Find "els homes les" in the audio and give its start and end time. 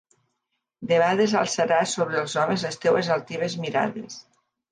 2.21-2.81